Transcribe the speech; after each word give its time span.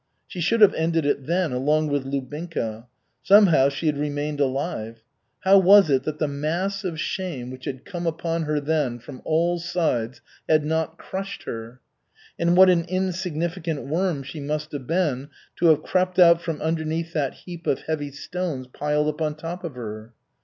She 0.25 0.41
should 0.41 0.61
have 0.61 0.73
ended 0.73 1.05
it 1.05 1.27
then, 1.27 1.51
along 1.51 1.89
with 1.89 2.05
Lubinka. 2.05 2.87
Somehow 3.21 3.69
she 3.69 3.85
had 3.85 3.99
remained 3.99 4.39
alive. 4.39 5.03
How 5.41 5.59
was 5.59 5.91
it 5.91 6.05
that 6.05 6.17
the 6.17 6.27
mass 6.27 6.83
of 6.83 6.99
shame 6.99 7.51
which 7.51 7.65
had 7.65 7.85
come 7.85 8.07
upon 8.07 8.45
her 8.45 8.59
then 8.59 8.97
from 8.97 9.21
all 9.25 9.59
sides 9.59 10.19
had 10.49 10.65
not 10.65 10.97
crushed 10.97 11.43
her? 11.43 11.81
And 12.39 12.57
what 12.57 12.67
an 12.71 12.85
insignificant 12.85 13.85
worm 13.85 14.23
she 14.23 14.39
must 14.39 14.71
have 14.71 14.87
been 14.87 15.29
to 15.57 15.67
have 15.67 15.83
crept 15.83 16.17
out 16.17 16.41
from 16.41 16.63
underneath 16.63 17.13
that 17.13 17.35
heap 17.45 17.67
of 17.67 17.81
heavy 17.81 18.09
stones 18.11 18.65
piled 18.73 19.07
up 19.07 19.21
on 19.21 19.35
top 19.35 19.63
of 19.63 19.75
her! 19.75 20.13